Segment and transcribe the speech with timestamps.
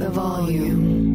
[0.00, 1.10] the volume.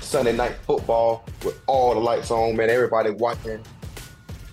[0.00, 2.70] Sunday night football with all the lights on, man.
[2.70, 3.60] Everybody watching.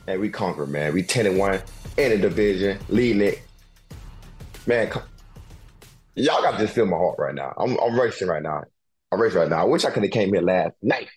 [0.08, 0.94] And we conquer, man.
[0.94, 1.62] We 10 and 1
[1.98, 3.42] in the division, leading it.
[4.66, 5.04] Man, come,
[6.16, 7.54] y'all got to just feel my heart right now.
[7.58, 8.64] I'm, I'm racing right now.
[9.12, 9.62] I'm racing right now.
[9.62, 11.10] I wish I could have came here last night.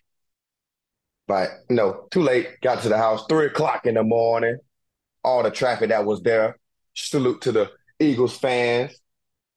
[1.27, 2.61] But, know, too late.
[2.61, 4.59] Got to the house, 3 o'clock in the morning.
[5.25, 6.59] All the traffic that was there.
[6.95, 8.99] Salute to the Eagles fans.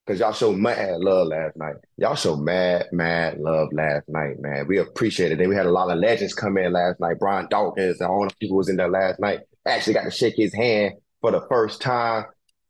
[0.06, 1.74] Because y'all showed mad love last night.
[1.96, 4.68] Y'all showed mad, mad love last night, man.
[4.68, 5.38] We appreciate it.
[5.38, 7.18] Then we had a lot of legends come in last night.
[7.18, 9.40] Brian Dawkins and all the people was in there last night.
[9.66, 12.24] Actually got to shake his hand for the first time.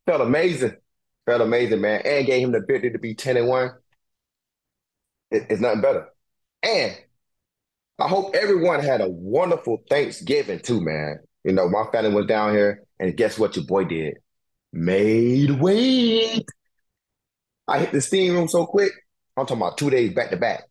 [0.07, 0.77] Felt amazing.
[1.27, 2.01] Felt amazing, man.
[2.07, 3.71] And gave him the ability to be 10 and 1.
[5.31, 6.09] It, it's nothing better.
[6.63, 6.97] And
[7.99, 11.19] I hope everyone had a wonderful Thanksgiving too, man.
[11.45, 14.19] You know, my family was down here, and guess what your boy did?
[14.73, 16.45] Made weight.
[17.69, 18.93] I hit the steam room so quick.
[19.37, 20.65] I'm talking about two days back to back.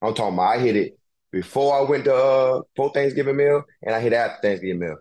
[0.00, 0.98] I'm talking about I hit it
[1.30, 4.96] before I went to uh for Thanksgiving meal, and I hit after Thanksgiving meal.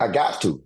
[0.00, 0.62] I got to.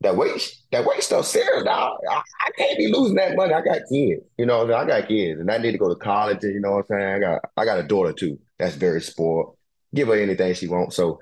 [0.00, 1.96] That weight, that weight stuff serious, dog.
[2.10, 3.54] I, I can't be losing that money.
[3.54, 4.64] I got kids, you know.
[4.74, 6.42] I got kids, and I need to go to college.
[6.42, 7.14] You know what I'm saying?
[7.14, 8.36] I got, I got a daughter too.
[8.58, 9.56] That's very spoiled.
[9.94, 10.96] Give her anything she wants.
[10.96, 11.20] So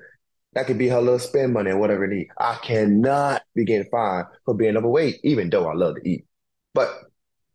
[0.55, 2.29] that could be her little spend money or whatever it need.
[2.39, 6.27] I cannot be getting fined for being overweight, even though I love to eat.
[6.75, 6.91] But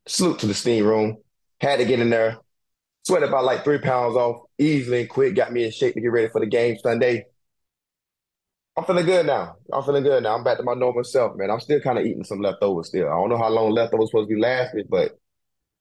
[0.07, 1.17] salute to the steam room.
[1.59, 2.37] Had to get in there.
[3.03, 5.35] Sweat about like three pounds off easily and quick.
[5.35, 7.25] Got me in shape to get ready for the game Sunday.
[8.77, 9.55] I'm feeling good now.
[9.71, 10.35] I'm feeling good now.
[10.35, 11.49] I'm back to my normal self, man.
[11.49, 13.07] I'm still kind of eating some leftovers still.
[13.07, 15.17] I don't know how long leftovers supposed to be lasting, but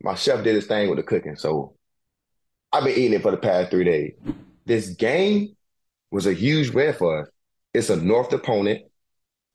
[0.00, 1.34] my chef did his thing with the cooking.
[1.34, 1.74] So
[2.72, 4.12] I've been eating it for the past three days.
[4.64, 5.56] This game
[6.14, 7.28] was a huge win for us.
[7.74, 8.82] It's a North opponent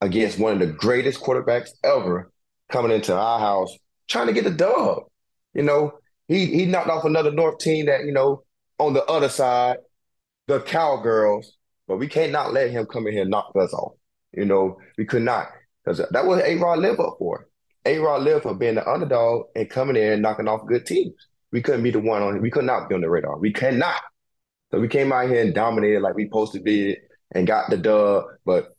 [0.02, 2.34] against one of the greatest quarterbacks ever
[2.70, 3.74] coming into our house
[4.10, 5.04] trying to get the dub.
[5.54, 5.94] You know,
[6.28, 8.44] he he knocked off another North team that, you know,
[8.78, 9.78] on the other side,
[10.48, 11.54] the Cowgirls,
[11.88, 13.94] but we can't not let him come in here and knock us off.
[14.34, 15.48] You know, we could not.
[15.86, 17.48] Because that was A-Rod live up for.
[17.86, 21.14] A-Rod live for being the underdog and coming in and knocking off good teams.
[21.54, 23.40] We couldn't be the one on we could not be on the radar.
[23.40, 24.02] We cannot.
[24.72, 26.98] So we came out here and dominated like we supposed to be
[27.32, 28.26] and got the dub.
[28.46, 28.76] But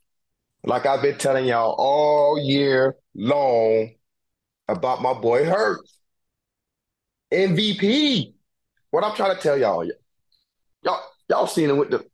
[0.65, 3.91] like I've been telling y'all all year long,
[4.71, 5.99] about my boy Hurts.
[7.33, 8.35] MVP.
[8.91, 9.89] What I'm trying to tell y'all,
[10.83, 12.05] y'all, y'all seen him with the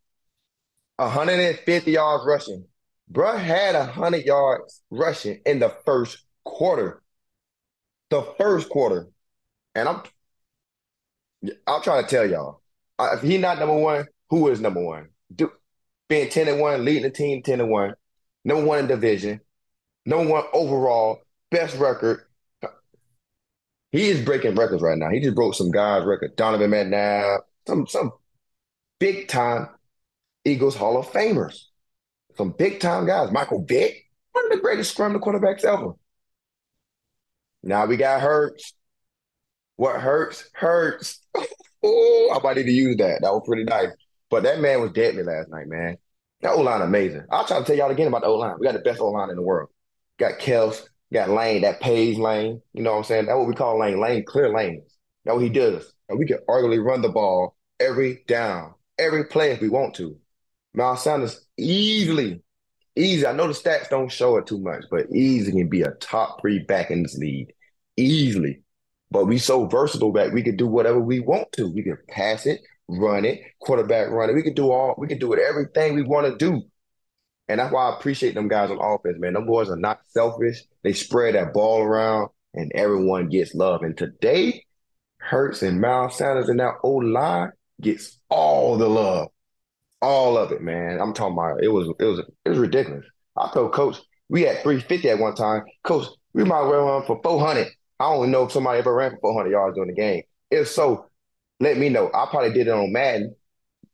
[0.97, 2.67] 150 yards rushing.
[3.11, 7.03] Bruh had 100 yards rushing in the first quarter.
[8.11, 9.09] The first quarter.
[9.75, 10.03] And I'm
[11.67, 12.61] I'm trying to tell y'all,
[12.99, 15.09] Uh, if he not number one, who is number one?
[15.35, 15.53] Do,
[16.09, 17.95] being 10 and 1, leading the team 10 and 1,
[18.45, 19.41] number one in division,
[20.05, 21.21] number one overall,
[21.51, 22.23] best record,
[23.93, 25.11] he is breaking records right now.
[25.11, 26.37] He just broke some guys' record.
[26.37, 28.13] Donovan McNabb, some some
[28.99, 29.69] big time
[30.45, 31.63] Eagles Hall of Famers,
[32.37, 33.31] some big time guys.
[33.31, 35.93] Michael Vick, one of the greatest scrum quarterbacks ever.
[37.63, 38.75] Now we got Hurts.
[39.77, 41.21] What hurts hurts.
[41.83, 43.21] oh, I might need to use that.
[43.23, 43.91] That was pretty nice.
[44.31, 45.97] But that man was deadly last night, man.
[46.43, 47.23] That O line amazing.
[47.31, 48.57] I'll try to tell y'all again about the O line.
[48.59, 49.71] We got the best O line in the world.
[50.19, 50.83] Got Kels,
[51.13, 52.61] got lane, that pays lane.
[52.73, 53.27] You know what I'm saying?
[53.27, 54.01] That's what we call lane.
[54.01, 54.97] Lane, clear lanes.
[55.25, 55.93] That's what he does.
[56.09, 60.17] And we can arguably run the ball every down, every play if we want to.
[60.75, 62.43] Miles Sanders easily,
[62.97, 63.27] easy.
[63.27, 66.41] I know the stats don't show it too much, but easy can be a top
[66.41, 67.53] three back in this league.
[67.97, 68.63] Easily.
[69.11, 71.69] But we so versatile that we can do whatever we want to.
[71.73, 74.35] We can pass it, run it, quarterback run it.
[74.35, 76.63] We can do all we can do it everything we want to do.
[77.49, 79.35] And that's why I appreciate them guys on offense, man.
[79.35, 80.63] Them boys are not selfish.
[80.83, 83.83] They spread that ball around and everyone gets love.
[83.83, 84.65] And today,
[85.19, 89.29] Hurts and Miles Sanders and that old line gets all the love.
[90.03, 91.01] All of it, man.
[91.01, 93.05] I'm talking about it was it was it was ridiculous.
[93.37, 93.97] I told coach,
[94.29, 95.63] we had 350 at one time.
[95.85, 97.69] Coach, we might run for 400.
[97.99, 100.23] I don't know if somebody ever ran for 400 yards during the game.
[100.51, 101.07] If so,
[101.61, 102.11] let me know.
[102.13, 103.35] I probably did it on Madden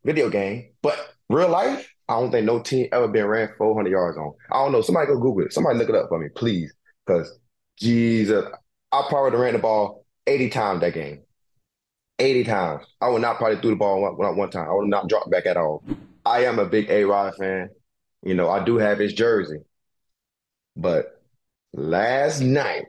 [0.04, 4.18] video game, but real life, I don't think no team ever been ran 400 yards
[4.18, 4.34] on.
[4.50, 4.82] I don't know.
[4.82, 5.52] Somebody go Google it.
[5.52, 6.72] Somebody look it up for me, please.
[7.06, 7.38] Because,
[7.78, 8.44] Jesus,
[8.90, 11.22] I probably ran the ball 80 times that game.
[12.18, 12.84] 80 times.
[13.00, 14.68] I would not probably threw the ball one, one time.
[14.68, 15.84] I would not drop back at all.
[16.26, 17.70] I am a big A-Rod fan.
[18.22, 19.58] You know, I do have his jersey.
[20.76, 21.20] But
[21.72, 22.84] last night,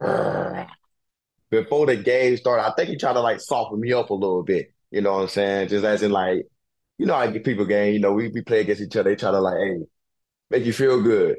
[1.50, 4.42] before the game started, I think he tried to like soften me up a little
[4.42, 4.72] bit.
[4.90, 5.68] You know what I'm saying?
[5.68, 6.46] Just as in like,
[6.98, 9.10] you know, I get people game, you know, we, we play against each other.
[9.10, 9.78] They try to like, hey,
[10.50, 11.38] make you feel good.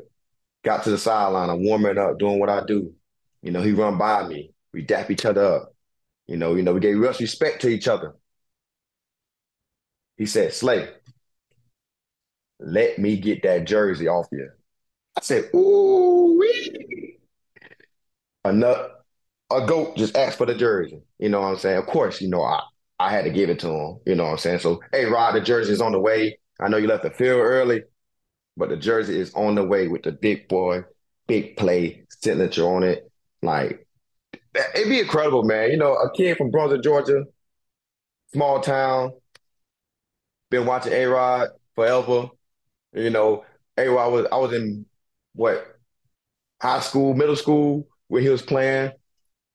[0.63, 1.49] got to the sideline.
[1.49, 2.93] I'm warming up, doing what I do.
[3.41, 4.51] You know, he run by me.
[4.73, 5.75] We dap each other up.
[6.27, 8.15] You know, you know, we gave respect to each other.
[10.17, 10.89] He said, Slay,
[12.59, 14.49] let me get that jersey off you.
[15.15, 16.06] I said, ooh.
[18.49, 18.91] Enough,
[19.51, 21.01] a goat just asked for the jersey.
[21.19, 21.77] You know what I'm saying?
[21.77, 22.61] Of course, you know, I,
[22.99, 23.99] I had to give it to him.
[24.05, 24.59] You know what I'm saying?
[24.59, 26.39] So, hey, Rod, the jersey's on the way.
[26.59, 27.83] I know you left the field early,
[28.55, 30.83] but the jersey is on the way with the big boy,
[31.27, 33.09] big play signature on it.
[33.41, 33.87] Like,
[34.75, 35.71] it'd be incredible, man.
[35.71, 37.23] You know, a kid from Brunswick, Georgia,
[38.33, 39.11] small town,
[40.49, 42.29] been watching A Rod forever.
[42.93, 43.45] You know,
[43.77, 44.85] A Rod was I was in
[45.33, 45.63] what
[46.61, 48.91] high school, middle school when he was playing,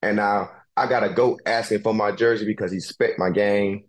[0.02, 3.84] and now I got a goat asking for my jersey because he spec my game.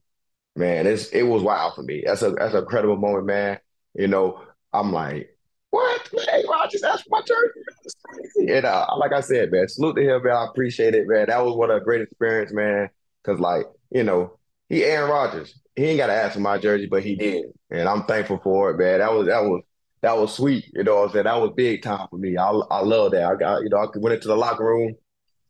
[0.55, 2.03] Man, it's it was wild for me.
[2.05, 3.59] That's a that's a incredible moment, man.
[3.95, 5.35] You know, I'm like,
[5.71, 6.09] what?
[6.29, 8.51] Hey, just asked for my jersey.
[8.53, 10.35] And uh, like I said, man, salute to him, man.
[10.35, 11.27] I appreciate it, man.
[11.27, 12.89] That was what a great experience, man.
[13.23, 14.37] Cause like, you know,
[14.69, 15.59] he Aaron Rodgers.
[15.75, 18.69] He ain't got to ask for my jersey, but he did, and I'm thankful for
[18.69, 18.99] it, man.
[18.99, 19.63] That was that was
[20.03, 20.65] that was sweet.
[20.73, 21.25] You know what I'm saying?
[21.25, 22.37] That was big time for me.
[22.37, 23.23] I I love that.
[23.23, 24.95] I got you know I went into the locker room,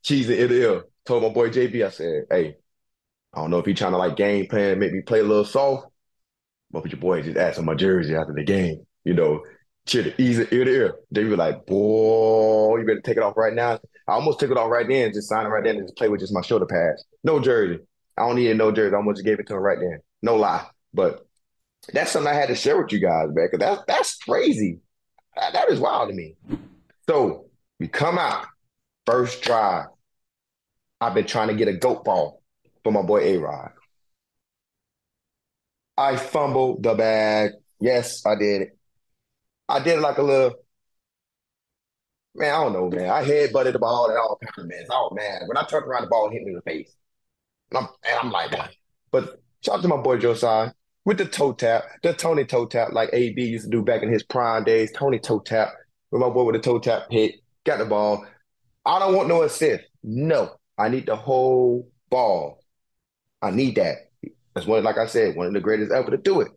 [0.03, 0.83] cheese the ear.
[1.05, 2.55] Told my boy JB, I said, hey,
[3.33, 5.43] I don't know if he trying to like game plan, make me play a little
[5.43, 5.87] soft,
[6.71, 8.85] but your boy just asked for my jersey after the game.
[9.03, 9.43] You know,
[9.85, 10.95] cheer the easy ear to ear.
[11.11, 13.79] They were like, boy, you better take it off right now.
[14.07, 16.09] I almost took it off right then, just sign it right then and just play
[16.09, 17.03] with just my shoulder pads.
[17.23, 17.79] No jersey.
[18.17, 18.93] I don't need no jersey.
[18.93, 19.99] I almost just gave it to him right then.
[20.21, 20.65] No lie.
[20.93, 21.22] But
[21.91, 24.79] that's something I had to share with you guys, man, because that's that's crazy.
[25.35, 26.35] That, that is wild to me.
[27.09, 27.47] So
[27.79, 28.45] we come out,
[29.05, 29.87] first drive.
[31.01, 32.41] I've been trying to get a goat ball
[32.83, 33.71] for my boy A Rod.
[35.97, 37.51] I fumbled the bag.
[37.79, 38.77] Yes, I did it.
[39.67, 40.53] I did like a little,
[42.35, 43.09] man, I don't know, man.
[43.09, 44.87] I head butted the ball and all kinds of mess.
[44.89, 46.95] Oh man, when I turned around, the ball hit me in the face.
[47.71, 48.77] And I'm, and I'm like,
[49.11, 50.71] but shout out to my boy Josiah
[51.05, 54.11] with the toe tap, the Tony toe tap, like AB used to do back in
[54.11, 54.91] his prime days.
[54.91, 55.73] Tony toe tap
[56.11, 57.35] with my boy with the toe tap hit,
[57.65, 58.25] got the ball.
[58.85, 59.83] I don't want no assist.
[60.03, 62.59] No, I need the whole ball.
[63.41, 63.95] I need that.
[64.53, 66.49] That's one, like I said, one of the greatest ever to do it.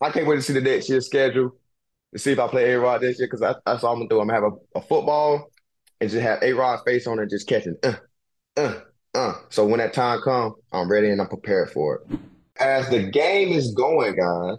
[0.00, 1.56] I can't wait to see the next year's schedule
[2.12, 4.20] to see if I play A Rod this year because that's all I'm gonna do.
[4.20, 5.50] I'm gonna have a, a football
[6.00, 7.76] and just have A Rod face on it, just catching.
[7.82, 7.94] Uh,
[8.56, 8.80] uh,
[9.14, 9.34] uh.
[9.50, 12.18] So when that time comes, I'm ready and I'm prepared for it.
[12.60, 14.58] As the game is going, guys,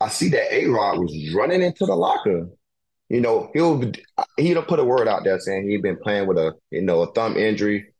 [0.00, 2.48] I see that A Rod was running into the locker.
[3.08, 3.92] You know, he'll
[4.36, 7.12] he'll put a word out there saying he'd been playing with a you know a
[7.12, 7.94] thumb injury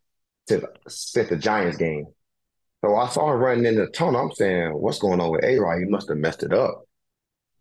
[0.48, 2.06] to since the Giants game.
[2.84, 4.20] So I saw him running in the tunnel.
[4.20, 5.78] I'm saying, what's going on with A Rod?
[5.78, 6.84] He must have messed it up.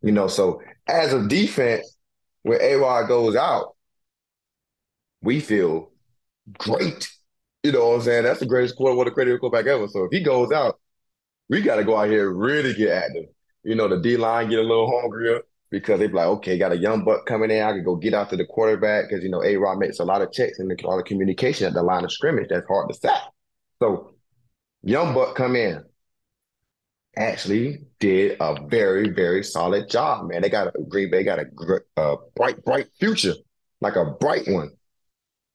[0.02, 1.98] You know, so as a defense,
[2.44, 3.76] when A Rod goes out,
[5.22, 5.92] we feel
[6.58, 7.10] great.
[7.64, 8.24] You know what I'm saying?
[8.26, 9.88] That's the greatest quarter, what the greatest quarterback ever.
[9.88, 10.80] So if he goes out,
[11.50, 13.26] we got to go out here really get active.
[13.64, 16.72] You know, the D line get a little hungrier because they be like, okay, got
[16.72, 17.64] a young buck coming in.
[17.64, 20.06] I can go get out to the quarterback because, you know, A Rod makes a
[20.06, 22.48] lot of checks and a lot of communication at the line of scrimmage.
[22.50, 23.22] That's hard to sack.
[23.82, 24.16] So,
[24.84, 25.84] young buck come in
[27.18, 30.42] actually did a very, very solid job, man.
[30.42, 31.46] They got a Green Bay got a,
[31.98, 33.34] a uh, bright, bright future,
[33.82, 34.72] like a bright one.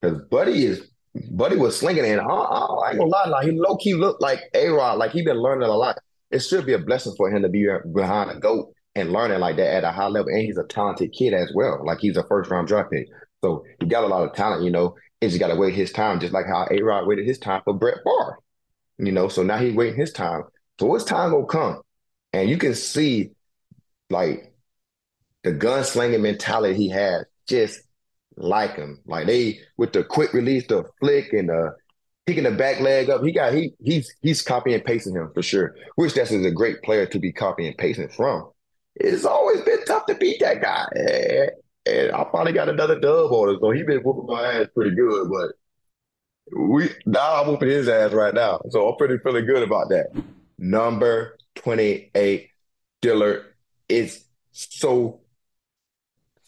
[0.01, 0.91] Because Buddy is
[1.31, 2.19] Buddy was slinging it.
[2.19, 5.23] I, I, ain't gonna lie, like he low key looked like A Rod, like he
[5.23, 5.99] been learning a lot.
[6.31, 9.57] It should be a blessing for him to be behind a goat and learning like
[9.57, 10.29] that at a high level.
[10.29, 11.85] And he's a talented kid as well.
[11.85, 13.09] Like he's a first round draft pick.
[13.43, 14.95] So he got a lot of talent, you know.
[15.21, 17.75] He's got to wait his time, just like how A Rod waited his time for
[17.75, 18.39] Brett Favre.
[18.99, 20.43] You know, so now he's waiting his time.
[20.79, 21.81] So his time will come.
[22.33, 23.31] And you can see
[24.09, 24.55] like
[25.43, 27.81] the gunslinging mentality he has, just
[28.41, 29.01] like him.
[29.07, 31.75] Like they with the quick release, the flick and the
[32.27, 33.23] picking the back leg up.
[33.23, 35.75] He got he he's he's copying pasting him for sure.
[35.97, 38.51] Which that's is a great player to be copying and pasting from.
[38.97, 40.87] It's always been tough to beat that guy.
[40.95, 41.51] And,
[42.13, 43.59] I finally got another dub on it.
[43.61, 45.53] So he been whooping my ass pretty good, but
[46.57, 48.61] we now I'm whooping his ass right now.
[48.71, 50.09] So I'm pretty feeling good about that
[50.59, 52.51] number 28
[53.01, 53.41] Dillon
[53.89, 55.21] is so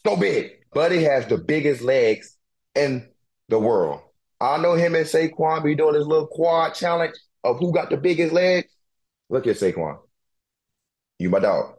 [0.05, 0.62] so big.
[0.73, 2.37] Buddy has the biggest legs
[2.75, 3.09] in
[3.49, 4.01] the world.
[4.41, 7.15] I know him and Saquon be doing this little quad challenge
[7.45, 8.69] of who got the biggest legs.
[9.29, 9.99] Look at Saquon.
[11.19, 11.75] You my dog.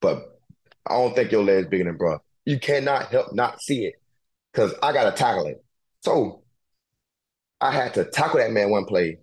[0.00, 0.38] But
[0.86, 2.18] I don't think your legs bigger than bro.
[2.44, 3.94] You cannot help not see it.
[4.52, 5.64] Cause I gotta tackle it.
[6.02, 6.42] So
[7.60, 9.18] I had to tackle that man one play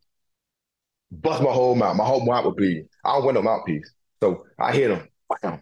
[1.22, 1.96] bust my whole mouth.
[1.96, 2.88] My whole mouth would bleed.
[3.06, 3.92] I don't want no mouthpiece.
[4.22, 5.08] So I hit him.
[5.42, 5.62] Bam.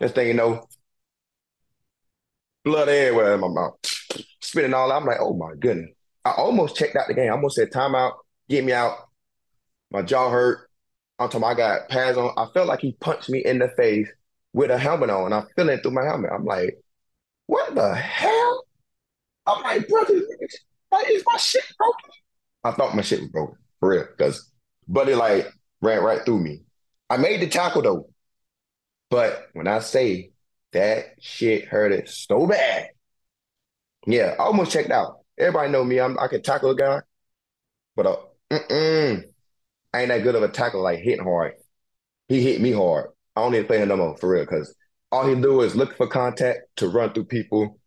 [0.00, 0.66] Next thing you know,
[2.64, 3.74] blood everywhere in my mouth,
[4.40, 5.02] spitting all out.
[5.02, 5.90] I'm like, oh my goodness.
[6.24, 7.28] I almost checked out the game.
[7.28, 8.14] I almost said timeout,
[8.48, 8.96] get me out.
[9.90, 10.68] My jaw hurt.
[11.18, 11.44] I'm talking.
[11.44, 12.32] I got pads on.
[12.36, 14.08] I felt like he punched me in the face
[14.52, 15.32] with a helmet on.
[15.32, 16.30] I'm feeling through my helmet.
[16.34, 16.78] I'm like,
[17.46, 18.64] what the hell?
[19.46, 22.10] I'm like, brother, is my shit broken?
[22.64, 24.50] I thought my shit was broken for real, because
[24.88, 25.48] Buddy like
[25.82, 26.62] ran right through me.
[27.10, 28.08] I made the tackle though,
[29.10, 30.30] but when I say
[30.74, 32.90] that shit hurted so bad,
[34.06, 35.20] yeah, I almost checked out.
[35.38, 35.98] Everybody know me.
[35.98, 37.00] I'm, I can tackle a guy,
[37.96, 38.16] but uh,
[38.50, 41.54] I ain't that good of a tackle like hitting hard.
[42.28, 43.10] He hit me hard.
[43.34, 44.74] I don't need to play him no more for real because
[45.10, 47.78] all he do is look for contact to run through people.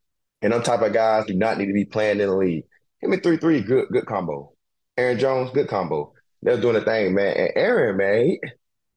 [0.42, 2.64] And them type of guys do not need to be playing in the league.
[3.02, 4.54] Give me three three, good good combo.
[4.98, 6.14] Aaron Jones, good combo.
[6.42, 7.36] They're doing the thing, man.
[7.36, 8.42] And Aaron, man, he,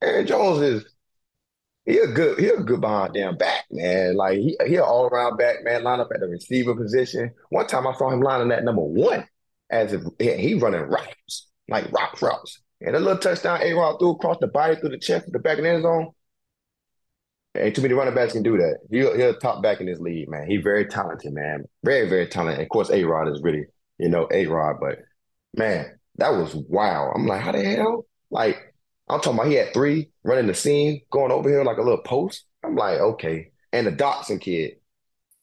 [0.02, 0.85] Aaron Jones is
[1.87, 4.17] he a good he a good behind damn back, man.
[4.17, 5.83] Like he he an all around back, man.
[5.83, 7.33] Line up at the receiver position.
[7.49, 9.27] One time I saw him lining at number one
[9.71, 12.61] as if he running routes like rock routes.
[12.81, 15.39] And a little touchdown A Rod threw across the body through the chest to the
[15.39, 16.09] back of the end zone.
[17.57, 18.79] Ain't too many running backs can do that.
[18.91, 20.49] He'll, he'll top back in this league, man.
[20.49, 21.65] He's very talented, man.
[21.85, 22.63] Very, very talented.
[22.63, 23.65] Of course, A Rod is really,
[23.99, 24.99] you know, A Rod, but
[25.55, 27.13] man, that was wild.
[27.15, 28.07] I'm like, how the hell?
[28.31, 28.70] Like,
[29.11, 32.02] I'm talking about he had three running the seam, going over here like a little
[32.02, 32.45] post.
[32.64, 33.50] I'm like, okay.
[33.73, 34.76] And the Dotson kid,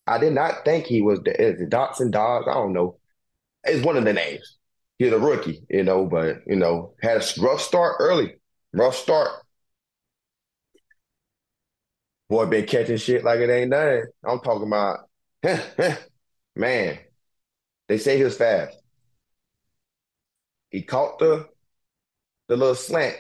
[0.06, 2.48] I did not think he was the, is the Dotson Dogs.
[2.50, 2.98] I don't know.
[3.64, 4.58] It's one of the names
[4.98, 8.36] he's a rookie, you know, but you know, had a rough start early.
[8.74, 9.32] Rough start.
[12.30, 14.06] Boy been catching shit like it ain't nothing.
[14.26, 15.00] I'm talking about
[16.56, 17.00] man.
[17.88, 18.78] They say he was fast.
[20.70, 21.48] He caught the
[22.50, 23.16] the little slant.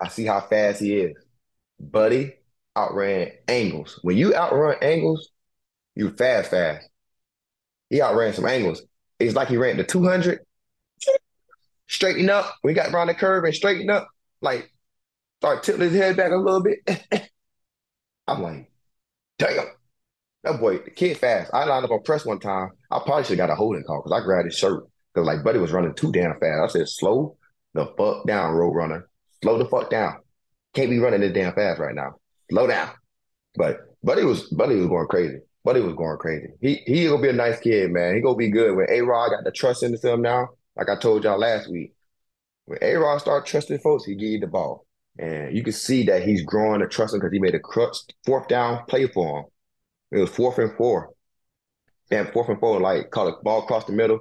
[0.00, 1.16] I see how fast he is.
[1.78, 2.34] Buddy
[2.76, 3.98] outran angles.
[4.02, 5.30] When you outrun angles,
[5.94, 6.88] you fast, fast.
[7.90, 8.82] He outran some angles.
[9.18, 10.40] It's like he ran the 200,
[11.88, 12.54] straighten up.
[12.62, 14.08] We got around the curve and straighten up,
[14.40, 14.72] like
[15.40, 16.78] start tilting his head back a little bit.
[18.26, 18.70] I'm like,
[19.38, 19.66] damn,
[20.44, 21.50] that boy, the kid fast.
[21.52, 22.70] I lined up on press one time.
[22.90, 25.44] I probably should have got a holding call because I grabbed his shirt because like
[25.44, 26.62] Buddy was running too damn fast.
[26.62, 27.36] I said, slow
[27.74, 29.09] the fuck down, road runner.
[29.42, 30.18] Slow the fuck down.
[30.74, 32.14] Can't be running this damn fast right now.
[32.50, 32.90] Slow down.
[33.56, 35.38] But Buddy was Buddy was going crazy.
[35.64, 36.48] Buddy was going crazy.
[36.60, 38.14] He he gonna be a nice kid, man.
[38.14, 38.76] He gonna be good.
[38.76, 41.92] When A Rod got the trust into him now, like I told y'all last week,
[42.66, 44.86] when A Rod start trusting folks, he give you the ball,
[45.18, 48.48] and you can see that he's growing the trust because he made a crutch, fourth
[48.48, 49.44] down play for him.
[50.12, 51.10] It was fourth and four,
[52.10, 54.20] and fourth and four, like call it ball across the middle.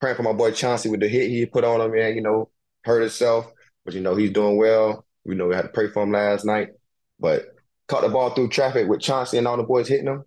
[0.00, 2.14] Praying for my boy Chauncey with the hit he put on him, man.
[2.14, 2.50] You know,
[2.84, 3.50] hurt himself,
[3.88, 5.06] but you know he's doing well.
[5.24, 6.68] We know we had to pray for him last night,
[7.18, 7.46] but
[7.86, 10.24] caught the ball through traffic with Chauncey and all the boys hitting him.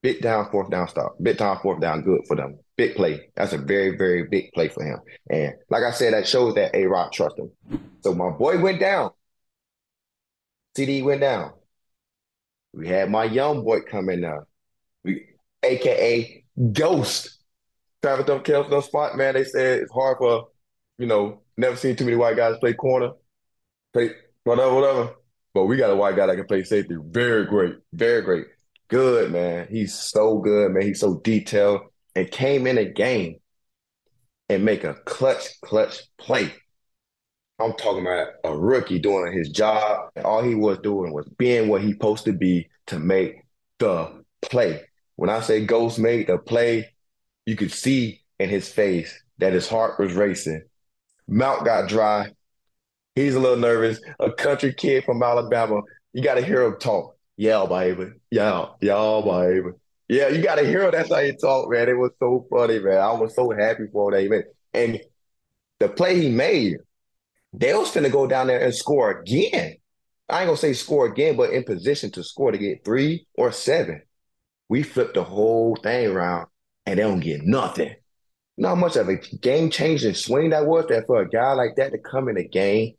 [0.00, 1.16] Big down, fourth down stop.
[1.20, 2.60] Big down, fourth down, good for them.
[2.76, 3.28] Big play.
[3.34, 5.00] That's a very, very big play for him.
[5.28, 7.50] And like I said, that shows that A Rod trusts him.
[8.04, 9.10] So my boy went down.
[10.76, 11.50] CD went down.
[12.72, 14.46] We had my young boy coming up.
[15.02, 15.26] We
[15.64, 17.40] aka Ghost.
[18.02, 19.34] Travis don't for no spot, man.
[19.34, 20.46] They said it's hard for,
[20.96, 23.12] you know, never seen too many white guys play corner.
[23.92, 24.10] Play
[24.44, 25.14] whatever, whatever.
[25.52, 26.96] But we got a white guy that can play safety.
[27.00, 27.76] Very great.
[27.92, 28.46] Very great
[28.90, 29.68] good, man.
[29.70, 30.82] He's so good, man.
[30.82, 31.80] He's so detailed
[32.14, 33.36] and came in a game
[34.50, 36.52] and make a clutch, clutch play.
[37.58, 40.10] I'm talking about a rookie doing his job.
[40.16, 43.44] And all he was doing was being what he supposed to be to make
[43.78, 44.82] the play.
[45.16, 46.92] When I say Ghost made the play,
[47.46, 50.62] you could see in his face that his heart was racing.
[51.30, 52.32] Mouth got dry.
[53.14, 54.00] He's a little nervous.
[54.18, 55.80] A country kid from Alabama.
[56.12, 57.16] You got to hear him talk.
[57.36, 58.10] Yeah, baby.
[58.30, 59.70] Yeah, yeah, baby.
[60.08, 60.90] Yeah, you got to hear him.
[60.90, 61.88] that's how he talk, man.
[61.88, 62.98] It was so funny, man.
[62.98, 64.42] I was so happy for that, man.
[64.74, 65.00] And
[65.78, 66.78] the play he made,
[67.52, 69.76] they was finna go down there and score again.
[70.28, 73.52] I ain't gonna say score again, but in position to score to get three or
[73.52, 74.02] seven.
[74.68, 76.46] We flipped the whole thing around
[76.86, 77.94] and they don't get nothing.
[78.60, 81.90] Not much of a game changing swing that was there for a guy like that
[81.92, 82.94] to come in a game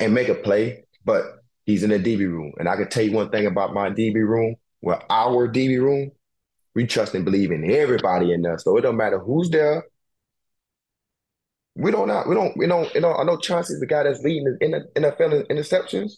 [0.00, 0.84] and make a play.
[1.04, 2.52] But He's in the DB room.
[2.58, 6.10] And I can tell you one thing about my DB room, well, our DB room,
[6.74, 8.58] we trust and believe in everybody in there.
[8.58, 9.84] So it don't matter who's there.
[11.74, 14.22] We don't not, we don't, we don't, you know, I know Chauncey's the guy that's
[14.22, 16.14] leading in the NFL interceptions.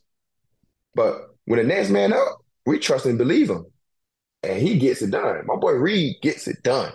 [0.95, 3.67] But when the next man up, we trust and believe him.
[4.43, 5.47] And he gets it done.
[5.47, 6.93] My boy Reed gets it done.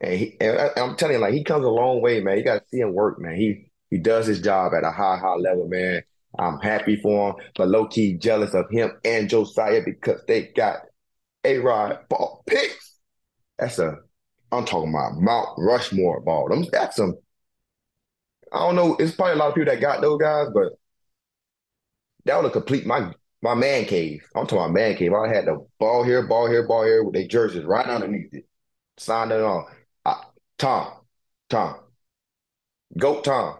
[0.00, 2.38] And, he, and I, am telling you, like he comes a long way, man.
[2.38, 3.36] You got to see him work, man.
[3.36, 6.02] He he does his job at a high, high level, man.
[6.38, 10.82] I'm happy for him, but low key jealous of him and Josiah because they got
[11.44, 12.98] A Rod ball picks.
[13.58, 13.98] That's a
[14.52, 16.48] I'm talking about Mount Rushmore ball.
[16.48, 17.16] Them, that's some
[18.52, 18.96] I don't know.
[18.96, 20.72] It's probably a lot of people that got those guys, but
[22.24, 24.22] that would complete my my man cave.
[24.34, 25.12] I'm talking about man cave.
[25.14, 28.46] I had the ball here, ball here, ball here with their jerseys right underneath it.
[28.98, 29.66] Signed it on.
[30.60, 30.92] Tom,
[31.48, 31.76] Tom,
[32.98, 33.56] Goat Tom.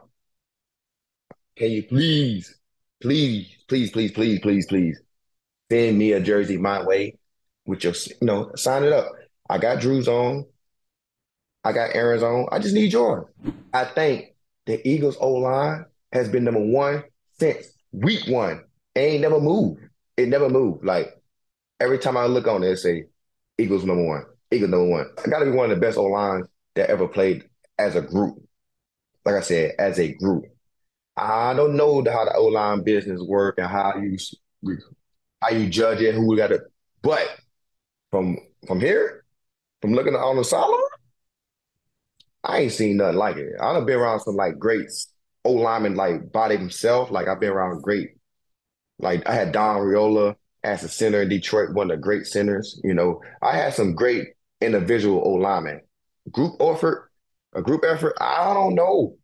[1.57, 2.55] Can you please,
[3.01, 5.01] please, please, please, please, please, please
[5.73, 7.17] send me a jersey my way
[7.65, 9.11] with your, you know, sign it up.
[9.49, 10.45] I got Drew's on.
[11.65, 12.49] I got Aaron's on.
[12.53, 13.25] I just need yours.
[13.73, 14.35] I think
[14.67, 17.05] the Eagles O line has been number one
[17.39, 18.63] since week one.
[18.95, 19.81] It ain't never moved.
[20.19, 20.85] It never moved.
[20.85, 21.19] Like
[21.81, 23.05] every time I look on it, it say
[23.57, 24.27] Eagles number one.
[24.51, 25.07] Eagles number one.
[25.25, 26.47] I gotta be one of the best O lines
[26.81, 27.45] that ever played
[27.79, 28.43] as a group.
[29.25, 30.45] Like I said, as a group.
[31.17, 34.17] I don't know how the O line business work and how you
[35.43, 36.63] how you judge it, who we got it.
[37.03, 37.29] But
[38.11, 39.25] from from here,
[39.83, 40.81] from looking on the sideline,
[42.43, 43.53] I ain't seen nothing like it.
[43.61, 45.13] I've been around some like greats,
[45.45, 47.11] old linemen like body himself.
[47.11, 48.11] Like I've been around great,
[48.99, 52.81] like I had Dom Raiola as a center in Detroit, one of the great centers.
[52.83, 54.29] You know, I had some great
[54.63, 55.83] individual old linemen.
[56.31, 57.11] Group effort,
[57.55, 58.15] a group effort.
[58.21, 59.17] I don't know.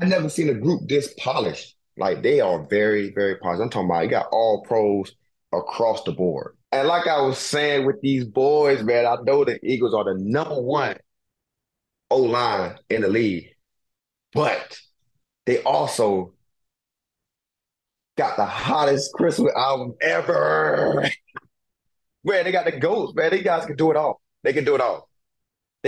[0.00, 1.76] I never seen a group this polished.
[1.96, 3.62] Like they are very, very polished.
[3.62, 5.14] I'm talking about you got all pros
[5.52, 6.56] across the board.
[6.70, 10.20] And like I was saying with these boys, man, I know the Eagles are the
[10.22, 10.96] number one
[12.10, 13.48] O line in the league,
[14.32, 14.78] but
[15.46, 16.34] they also
[18.16, 21.02] got the hottest Christmas album ever.
[22.24, 23.30] man, they got the ghosts, man.
[23.30, 24.20] These guys can do it all.
[24.42, 25.07] They can do it all.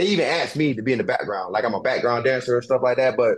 [0.00, 2.64] They even asked me to be in the background, like I'm a background dancer and
[2.64, 3.19] stuff like that.
[3.19, 3.37] But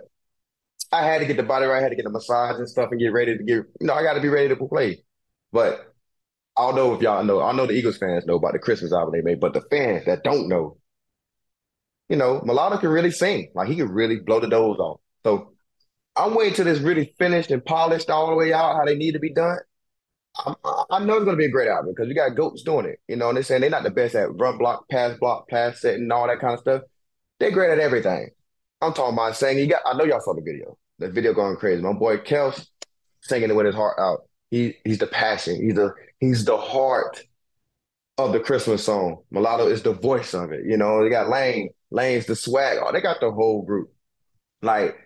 [0.92, 2.92] I had to get the body right, I had to get the massage and stuff
[2.92, 5.02] and get ready to get, you know, I got to be ready to play.
[5.50, 5.92] But
[6.56, 7.42] I don't know if y'all know.
[7.42, 10.04] I know the Eagles fans know about the Christmas album they made, but the fans
[10.04, 10.78] that don't know,
[12.08, 13.50] you know, Mailata can really sing.
[13.56, 15.00] Like he can really blow the doors off.
[15.24, 15.54] So
[16.14, 19.14] I'm waiting till it's really finished and polished all the way out how they need
[19.14, 19.58] to be done.
[20.36, 20.54] I,
[20.90, 23.00] I know it's going to be a great album because you got goats doing it.
[23.08, 25.80] You know, and they're saying they're not the best at run block, pass block, pass
[25.80, 26.82] set, and all that kind of stuff.
[27.38, 28.30] They're great at everything.
[28.80, 29.82] I'm talking about saying you got.
[29.86, 30.76] I know y'all saw the video.
[30.98, 31.82] The video going crazy.
[31.82, 32.66] My boy Kels
[33.20, 34.20] singing it with his heart out.
[34.50, 35.62] He he's the passion.
[35.62, 37.22] He's the he's the heart
[38.18, 39.22] of the Christmas song.
[39.32, 40.64] Mailata is the voice of it.
[40.66, 42.78] You know, they got Lane Lane's the swag.
[42.80, 43.92] Oh, they got the whole group.
[44.62, 44.96] Like,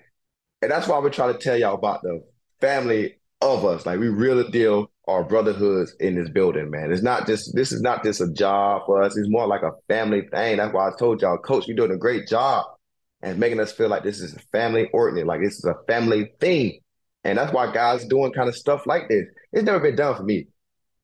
[0.63, 2.25] and that's why we try to tell y'all about the
[2.61, 3.85] family of us.
[3.85, 6.93] Like, we really deal our brotherhoods in this building, man.
[6.93, 9.17] It's not just this is not just a job for us.
[9.17, 10.57] It's more like a family thing.
[10.57, 12.67] That's why I told y'all, Coach, you're doing a great job
[13.23, 16.33] and making us feel like this is a family ordinance, like this is a family
[16.41, 16.81] thing.
[17.25, 19.27] And that's why guys doing kind of stuff like this.
[19.53, 20.47] It's never been done for me.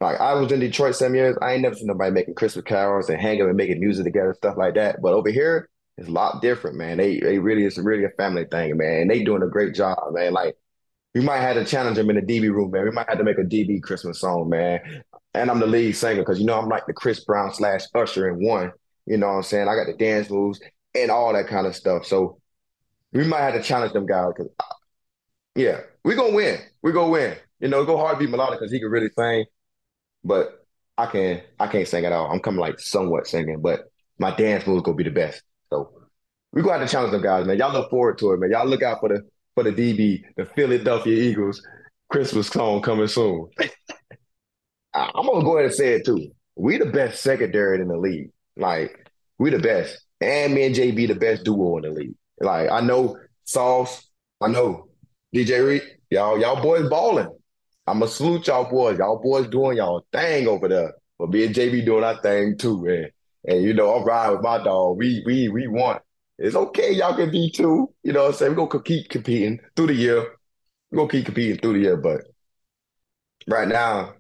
[0.00, 1.36] Like I was in Detroit some years.
[1.40, 4.56] I ain't never seen nobody making Christmas carols and hanging and making music together, stuff
[4.56, 5.00] like that.
[5.00, 6.98] But over here, it's a lot different, man.
[6.98, 9.02] They they really it's really a family thing, man.
[9.02, 10.32] And they doing a great job, man.
[10.32, 10.56] Like
[11.14, 12.85] we might have to challenge them in the DB room, man.
[12.85, 15.03] We might have to make a DB Christmas song, man.
[15.35, 18.29] And I'm the lead singer because you know I'm like the Chris Brown slash Usher
[18.29, 18.72] in one.
[19.07, 19.68] You know what I'm saying?
[19.68, 20.61] I got the dance moves
[20.94, 22.07] and all that kind of stuff.
[22.07, 22.40] So
[23.12, 24.75] we might have to challenge them guys because, uh,
[25.55, 26.59] yeah, we're gonna win.
[26.83, 27.37] We're gonna win.
[27.61, 29.44] You know, go hard beat Mailata because he can really sing,
[30.25, 30.64] but
[30.96, 32.31] I can I can't sing at all.
[32.31, 33.85] I'm coming like somewhat singing, but
[34.18, 35.42] my dance moves gonna be the best.
[35.70, 35.90] So
[36.53, 37.59] we gonna have to challenge them guys, man.
[37.59, 38.51] Y'all look forward to it, man.
[38.51, 39.22] Y'all look out for the
[39.54, 41.62] for the DB, the Philadelphia Eagles
[42.10, 43.48] Christmas song coming soon.
[44.94, 46.32] I'm gonna go ahead and say it too.
[46.56, 48.30] We the best secondary in the league.
[48.56, 52.14] Like we the best, and me and JB the best duo in the league.
[52.40, 54.06] Like I know Sauce,
[54.40, 54.88] I know
[55.34, 57.28] DJ Reed, y'all y'all boys balling.
[57.86, 58.98] I'ma salute y'all boys.
[58.98, 60.92] Y'all boys doing y'all thing over there.
[61.18, 63.08] But me and JB doing our thing too, man.
[63.46, 64.98] And you know, I'm riding with my dog.
[64.98, 66.02] We we we want.
[66.42, 67.94] It's okay, y'all can be too.
[68.02, 68.57] You know what I'm saying?
[68.57, 70.26] We're gonna keep competing through the year.
[70.90, 72.22] We're gonna keep competing through the year, but
[73.46, 74.14] right now,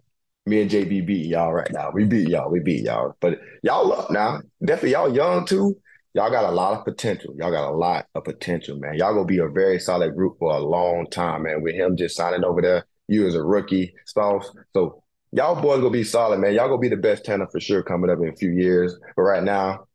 [0.46, 1.90] me and JB beat y'all right now.
[1.92, 2.48] We beat y'all.
[2.48, 3.16] We beat y'all.
[3.20, 4.40] But y'all up now.
[4.64, 5.76] Definitely y'all young too.
[6.14, 7.34] Y'all got a lot of potential.
[7.36, 8.94] Y'all got a lot of potential, man.
[8.94, 11.60] Y'all gonna be a very solid group for a long time, man.
[11.60, 13.94] With him just signing over there, you as a rookie.
[14.06, 16.54] So y'all boys gonna be solid, man.
[16.54, 18.94] Y'all gonna be the best tenor for sure coming up in a few years.
[19.16, 19.88] But right now,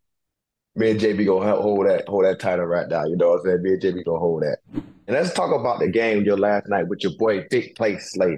[0.78, 3.06] me and JB gonna hold that hold that title right now.
[3.06, 3.64] You know what I'm saying?
[3.64, 4.60] Me and JB gonna hold that.
[4.74, 8.38] And let's talk about the game your last night with your boy Big Play Slay.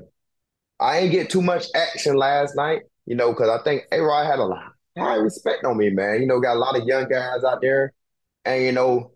[0.80, 4.26] I ain't get too much action last night, you know, because I think A Rod
[4.26, 6.22] had a lot high respect on me, man.
[6.22, 7.94] You know, got a lot of young guys out there,
[8.46, 9.12] and you know,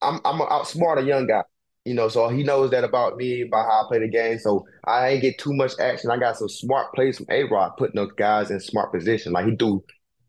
[0.00, 1.42] I'm I'm gonna outsmart a young guy.
[1.84, 4.38] You know, so he knows that about me, about how I play the game.
[4.38, 6.10] So I ain't get too much action.
[6.10, 9.32] I got some smart plays from A Rod, putting those guys in smart position.
[9.32, 9.84] Like he do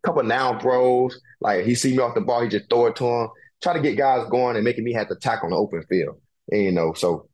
[0.07, 1.19] couple now throws.
[1.41, 3.29] Like he see me off the ball, he just throw it to him.
[3.61, 6.19] Try to get guys going and making me have to tackle on the open field.
[6.49, 7.27] And, you know, so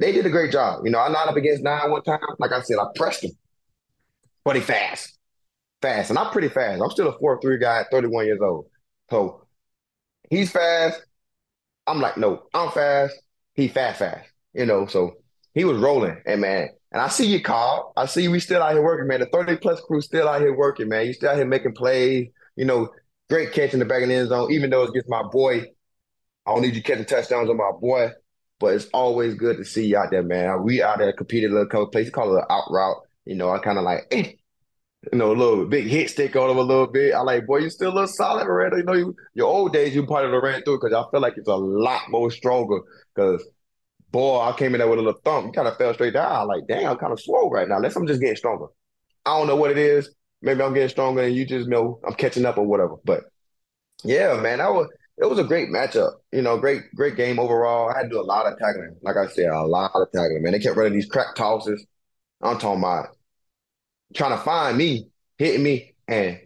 [0.00, 0.84] they did a great job.
[0.84, 2.18] You know, I lined up against nine one time.
[2.38, 3.32] Like I said, I pressed him,
[4.44, 5.18] but he fast,
[5.80, 6.82] fast, and I'm pretty fast.
[6.82, 8.66] I'm still a four three guy, 31 years old.
[9.10, 9.46] So
[10.30, 11.00] he's fast.
[11.86, 13.14] I'm like, no, I'm fast.
[13.54, 14.28] He fast, fast.
[14.52, 15.12] You know, so
[15.54, 17.92] he was rolling, and man, and I see you, Carl.
[17.96, 19.20] I see we still out here working, man.
[19.20, 21.06] The 30 plus crew still out here working, man.
[21.06, 22.28] You still out here making plays.
[22.56, 22.88] You know,
[23.28, 25.64] great catch in the back of the end zone, even though it's against my boy.
[26.46, 28.12] I don't need you catching touchdowns on my boy.
[28.58, 30.64] But it's always good to see you out there, man.
[30.64, 32.96] We out there competed a little couple places, call it an out route.
[33.24, 34.32] You know, I kind of like, eh,
[35.12, 37.14] you know, a little big hit stick on him a little bit.
[37.14, 38.78] I like, boy, you still a little solid, Miranda.
[38.78, 41.48] You know, you, your old days, you probably ran through because I feel like it's
[41.48, 42.80] a lot more stronger.
[43.14, 43.46] Because,
[44.10, 45.54] boy, I came in there with a little thump.
[45.54, 46.30] Kind of fell straight down.
[46.30, 47.76] I'm like, damn, I'm kind of slow right now.
[47.76, 48.66] Unless I'm just getting stronger.
[49.24, 50.14] I don't know what it is.
[50.40, 52.96] Maybe I'm getting stronger and you just know I'm catching up or whatever.
[53.04, 53.24] But
[54.04, 56.12] yeah, man, that was it was a great matchup.
[56.32, 57.90] You know, great, great game overall.
[57.90, 58.96] I had to do a lot of tackling.
[59.02, 60.52] Like I said, a lot of tackling, man.
[60.52, 61.84] They kept running these crack tosses.
[62.40, 63.08] I'm talking about
[64.14, 66.38] trying to find me, hitting me, and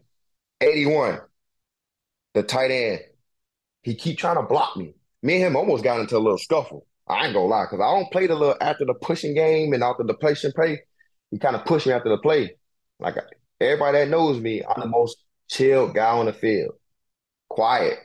[0.62, 1.20] 81,
[2.34, 3.00] the tight end,
[3.82, 4.94] he keep trying to block me.
[5.22, 6.86] Me and him almost got into a little scuffle.
[7.12, 9.82] I ain't gonna lie, because I don't play the little after the pushing game and
[9.82, 10.82] after the and play.
[11.30, 12.56] He kind of pushed me after the play.
[13.00, 13.16] Like
[13.60, 15.16] everybody that knows me, I'm the most
[15.48, 16.74] chill guy on the field.
[17.48, 17.98] Quiet,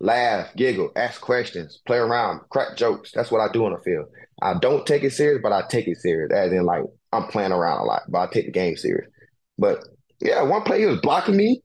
[0.00, 3.12] laugh, giggle, ask questions, play around, crack jokes.
[3.12, 4.06] That's what I do on the field.
[4.40, 6.32] I don't take it serious, but I take it serious.
[6.32, 9.08] As in, like I'm playing around a lot, but I take the game serious.
[9.58, 9.84] But
[10.20, 11.62] yeah, one player was blocking me,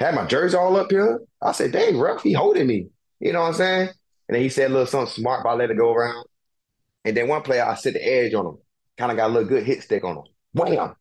[0.00, 1.20] had my jersey all up here.
[1.40, 2.88] I said, "Dang, rough, he holding me."
[3.20, 3.88] You know what I'm saying?
[4.32, 6.24] And then he said a little something smart, but I let it go around.
[7.04, 8.56] And then one player, I set the edge on him,
[8.96, 10.24] kind of got a little good hit stick on him.
[10.54, 10.96] Wham!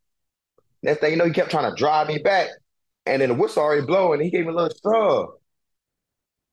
[0.84, 2.50] Next thing you know, he kept trying to drive me back,
[3.06, 4.20] and then the whistle already blowing.
[4.20, 5.30] He gave me a little shove.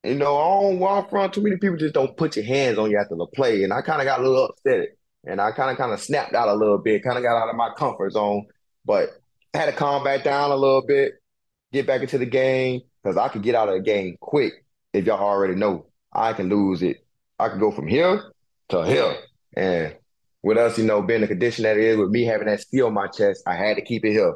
[0.05, 2.91] You know, I don't walk from too many people just don't put your hands on
[2.91, 3.65] you after the play.
[3.65, 4.95] And I kind of got a little upset.
[5.25, 7.49] And I kind of kind of snapped out a little bit, kind of got out
[7.49, 8.45] of my comfort zone.
[8.85, 9.09] But
[9.53, 11.15] I had to calm back down a little bit,
[11.73, 14.53] get back into the game, because I could get out of the game quick.
[14.93, 17.05] If y'all already know, I can lose it.
[17.37, 18.31] I can go from here
[18.69, 19.15] to here.
[19.55, 19.95] And
[20.43, 22.87] with us, you know, being the condition that it is, with me having that steel
[22.87, 24.35] on my chest, I had to keep it here.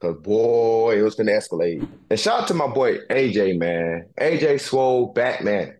[0.00, 1.86] Cause boy, it was gonna escalate.
[2.08, 4.08] And shout out to my boy AJ, man.
[4.18, 5.76] AJ Swole Batman.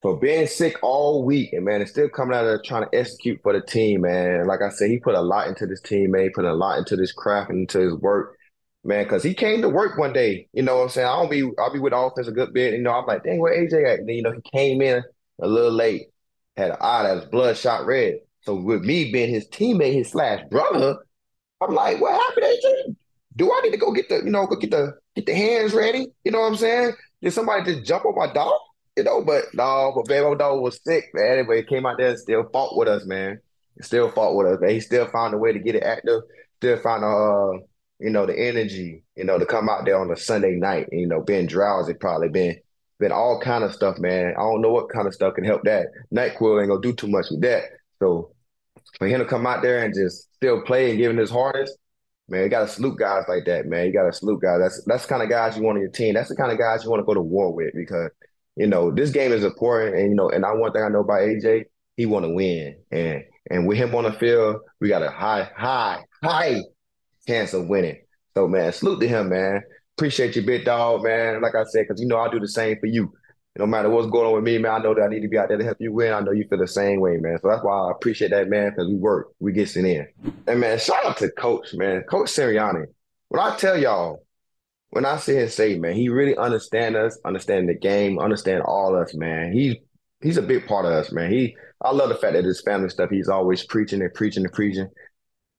[0.00, 3.38] For being sick all week and man, it's still coming out of trying to execute
[3.40, 4.48] for the team, man.
[4.48, 6.24] Like I said, he put a lot into this team, man.
[6.24, 8.36] He put a lot into this craft and into his work,
[8.84, 9.08] man.
[9.08, 10.48] Cause he came to work one day.
[10.52, 11.06] You know what I'm saying?
[11.06, 12.74] I don't be I'll be with the offense a good bit.
[12.74, 13.98] You know, I'm like, dang, where AJ at?
[14.00, 15.02] And then, you know, he came in
[15.40, 16.08] a little late,
[16.56, 18.18] had an eye that was bloodshot red.
[18.42, 20.96] So with me being his teammate, his slash brother,
[21.60, 22.96] I'm like, what happened, AJ?
[23.36, 25.72] Do I need to go get the, you know, go get the get the hands
[25.72, 26.08] ready?
[26.24, 26.92] You know what I'm saying?
[27.22, 28.58] Did somebody just jump on my dog?
[28.96, 31.38] You know, but no, but baby dog was sick, man.
[31.38, 33.38] Anyway, it came out there and still fought with us, man.
[33.80, 34.70] Still fought with us, man.
[34.70, 36.20] He still found a way to get it active.
[36.58, 37.58] Still found a uh,
[37.98, 40.88] you know, the energy, you know, to come out there on a Sunday night.
[40.92, 42.56] You know, being drowsy, probably been
[42.98, 44.34] been all kind of stuff, man.
[44.36, 45.86] I don't know what kind of stuff can help that.
[46.14, 47.64] NyQuil ain't gonna do too much with that.
[47.98, 48.32] So
[48.98, 51.76] for him to come out there and just still play and giving his hardest,
[52.28, 53.86] man, you got to salute guys like that, man.
[53.86, 54.60] You got to salute guys.
[54.60, 56.14] That's that's the kind of guys you want on your team.
[56.14, 58.10] That's the kind of guys you want to go to war with because
[58.56, 61.00] you know this game is important, and you know, and I one thing I know
[61.00, 61.64] about AJ,
[61.96, 65.50] he want to win, and and with him on the field, we got a high,
[65.56, 66.62] high, high
[67.26, 67.98] chance of winning.
[68.34, 69.62] So man, salute to him, man.
[69.96, 71.42] Appreciate you, big dog, man.
[71.42, 73.12] Like I said, because you know I do the same for you
[73.58, 75.36] no matter what's going on with me, man, I know that I need to be
[75.36, 76.12] out there to help you win.
[76.12, 77.38] I know you feel the same way, man.
[77.42, 80.06] So that's why I appreciate that, man, because we work, we get it in.
[80.46, 82.86] And man, shout out to Coach, man, Coach Sirianni.
[83.28, 84.24] When I tell y'all,
[84.90, 88.96] when I see him say, man, he really understand us, understand the game, understand all
[88.96, 89.52] us, man.
[89.52, 89.76] He's
[90.22, 91.30] he's a big part of us, man.
[91.30, 94.52] He I love the fact that his family stuff, he's always preaching and preaching and
[94.52, 94.88] preaching.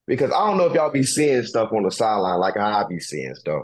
[0.05, 2.99] Because I don't know if y'all be seeing stuff on the sideline like I be
[2.99, 3.63] seeing stuff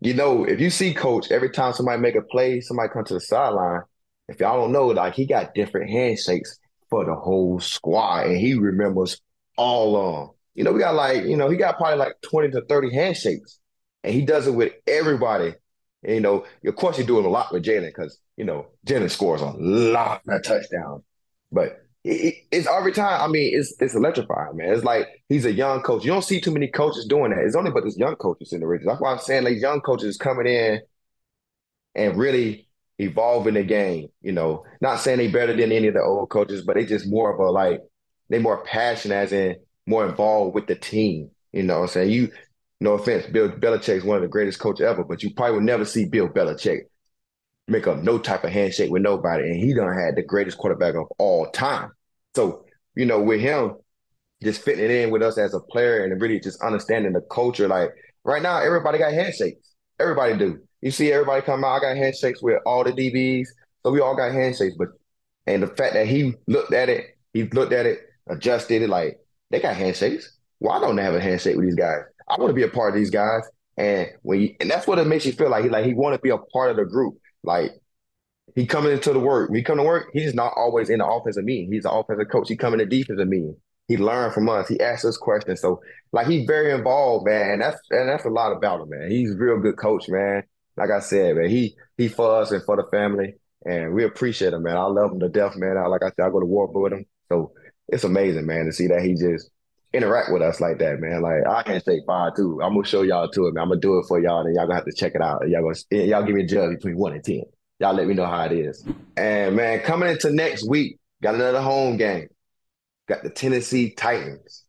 [0.00, 3.14] you know, if you see coach every time somebody make a play, somebody come to
[3.14, 3.82] the sideline.
[4.28, 6.58] If y'all don't know, like he got different handshakes
[6.90, 9.20] for the whole squad, and he remembers
[9.56, 10.36] all of them.
[10.54, 13.58] You know, we got like, you know, he got probably like 20 to 30 handshakes,
[14.04, 15.54] and he does it with everybody.
[16.04, 19.10] And, you know, of course, he's doing a lot with Jalen because, you know, Jalen
[19.10, 21.02] scores a lot of touchdowns.
[21.50, 23.20] But it's every time.
[23.20, 24.72] I mean, it's it's electrifying, man.
[24.72, 26.04] It's like he's a young coach.
[26.04, 27.44] You don't see too many coaches doing that.
[27.44, 28.86] It's only but there's young coaches in the region.
[28.86, 30.80] That's why I'm saying like young coaches coming in
[31.94, 32.68] and really
[32.98, 34.08] evolving the game.
[34.22, 37.06] You know, not saying they better than any of the old coaches, but they just
[37.06, 37.82] more of a like
[38.30, 41.30] they more passionate as in more involved with the team.
[41.52, 42.10] You know what I'm saying?
[42.10, 42.30] You
[42.80, 45.64] no offense, Bill Belichick is one of the greatest coaches ever, but you probably will
[45.64, 46.82] never see Bill Belichick
[47.66, 49.50] make up no type of handshake with nobody.
[49.50, 51.90] And he done had the greatest quarterback of all time.
[52.38, 53.74] So, you know, with him
[54.44, 57.66] just fitting it in with us as a player and really just understanding the culture,
[57.66, 57.90] like
[58.22, 59.74] right now, everybody got handshakes.
[59.98, 60.60] Everybody do.
[60.80, 63.48] You see everybody come out, I got handshakes with all the DBs.
[63.82, 64.76] So we all got handshakes.
[64.78, 64.90] But
[65.48, 69.18] and the fact that he looked at it, he looked at it, adjusted it, like
[69.50, 70.38] they got handshakes.
[70.60, 72.02] Why don't they have a handshake with these guys?
[72.28, 73.42] I want to be a part of these guys.
[73.76, 76.14] And when you, and that's what it makes you feel like he like he want
[76.14, 77.18] to be a part of the group.
[77.42, 77.72] Like
[78.58, 79.50] he coming into the work.
[79.50, 81.72] When he come to work, he's not always in the offensive meeting.
[81.72, 82.48] He's the offensive coach.
[82.48, 83.56] He coming to defensive meeting.
[83.86, 84.66] He learned from us.
[84.66, 85.60] He asked us questions.
[85.60, 87.52] So like he's very involved, man.
[87.52, 89.12] And that's and that's a lot about him, man.
[89.12, 90.42] He's real good coach, man.
[90.76, 93.34] Like I said, man, he he for us and for the family.
[93.64, 94.76] And we appreciate him, man.
[94.76, 95.76] I love him to death, man.
[95.78, 97.06] I, like I said, I go to war with him.
[97.28, 97.52] So
[97.86, 99.50] it's amazing, man, to see that he just
[99.92, 101.22] interact with us like that, man.
[101.22, 102.60] Like I can't say five too.
[102.60, 103.62] I'm gonna show y'all to it, man.
[103.62, 105.48] I'm gonna do it for y'all, and y'all gonna have to check it out.
[105.48, 107.44] Y'all gonna y'all give me a judge between one and ten.
[107.78, 108.84] Y'all let me know how it is.
[109.16, 112.28] And man, coming into next week, got another home game.
[113.08, 114.64] Got the Tennessee Titans.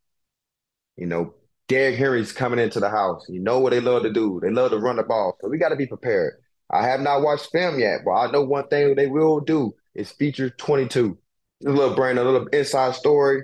[0.95, 1.33] You know,
[1.67, 3.25] Derrick Henry's coming into the house.
[3.29, 4.39] You know what they love to do.
[4.41, 5.37] They love to run the ball.
[5.41, 6.33] So we got to be prepared.
[6.71, 10.11] I have not watched film yet, but I know one thing they will do is
[10.11, 11.17] feature 22.
[11.65, 13.43] A little brain, a little inside story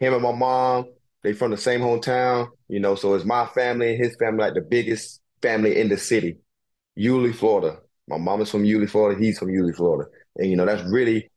[0.00, 0.86] him and my mom,
[1.22, 4.54] they from the same hometown, you know, so it's my family and his family, like
[4.54, 6.38] the biggest family in the city.
[6.96, 7.78] Yulee, Florida.
[8.10, 9.18] My mom is from Yulee, Florida.
[9.18, 10.10] He's from Yulee, Florida.
[10.36, 11.30] And, you know, that's really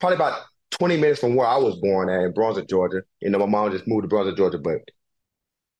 [0.00, 0.40] probably about
[0.72, 3.02] 20 minutes from where I was born at in Brunswick, Georgia.
[3.20, 4.58] You know, my mom just moved to Brunswick, Georgia.
[4.58, 4.80] But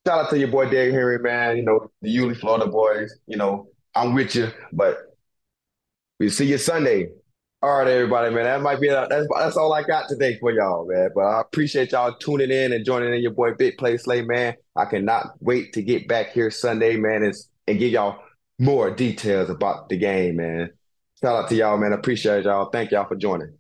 [0.07, 1.57] shout out to your boy Derrick Henry, man.
[1.57, 3.13] You know, the Yulee, Florida boys.
[3.27, 4.49] You know, I'm with you.
[4.73, 4.99] But
[6.21, 7.09] we see you Sunday.
[7.63, 8.45] All right, everybody, man.
[8.45, 11.11] That might be a, that's that's all I got today for y'all, man.
[11.15, 14.55] But I appreciate y'all tuning in and joining in your boy Big Play Slay, man.
[14.77, 17.35] I cannot wait to get back here Sunday, man, and,
[17.67, 18.19] and give y'all
[18.61, 20.71] more details about the game, man.
[21.21, 21.93] Shout out to y'all, man.
[21.93, 22.71] Appreciate y'all.
[22.71, 23.60] Thank y'all for joining.